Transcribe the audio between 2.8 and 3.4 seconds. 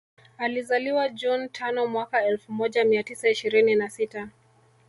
mia tisa